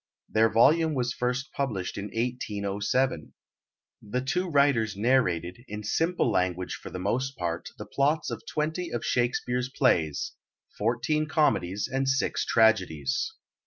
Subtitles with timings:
[0.27, 3.33] Their volume was first published in 1807.
[4.01, 8.89] The two writers narrated, in simple language for the most part, the plots of twenty
[8.89, 10.31] of Shakespeare's plays,
[10.75, 13.31] fourteen comedies and six tragedies.